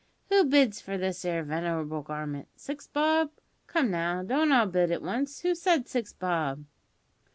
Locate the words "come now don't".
3.67-4.51